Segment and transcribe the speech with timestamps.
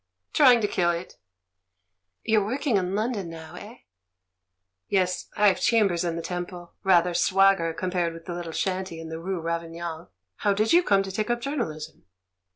[0.33, 1.17] "Trying to kill it."
[2.23, 3.75] "You're working in London now, eh?"
[4.87, 6.73] "Yes, I've chambers in the Temple.
[6.83, 10.07] Rather swagger compared with the little shanty in the rue Ravignan.
[10.37, 12.07] How did you come to take up journalism?"